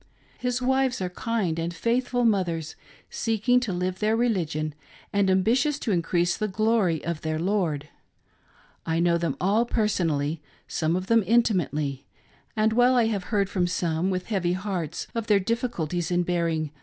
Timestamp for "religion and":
4.17-5.29